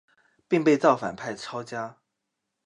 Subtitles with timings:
[0.47, 1.99] 并被造反派抄家。